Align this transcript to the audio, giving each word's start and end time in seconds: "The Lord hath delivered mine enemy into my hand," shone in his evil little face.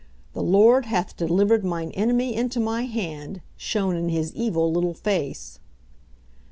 "The 0.33 0.41
Lord 0.41 0.87
hath 0.87 1.15
delivered 1.15 1.63
mine 1.63 1.91
enemy 1.91 2.33
into 2.33 2.59
my 2.59 2.85
hand," 2.85 3.41
shone 3.55 3.95
in 3.95 4.09
his 4.09 4.33
evil 4.33 4.71
little 4.71 4.95
face. 4.95 5.59